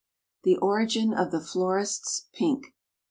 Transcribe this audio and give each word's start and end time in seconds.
THE 0.41 0.57
ORIGIN 0.57 1.13
OF 1.13 1.29
THE 1.29 1.39
FLORIST'S 1.39 2.25
PINK. 2.33 2.73